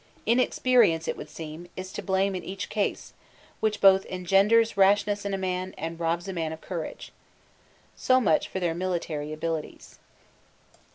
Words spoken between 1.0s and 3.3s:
it would seem, is to blame in each ease,